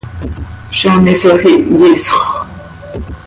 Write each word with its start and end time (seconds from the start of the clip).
z 0.77 0.79
an 0.91 1.01
hisoj 1.07 1.41
ihyisxö. 1.51 2.17